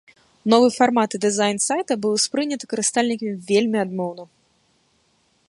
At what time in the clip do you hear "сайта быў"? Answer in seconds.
1.67-2.11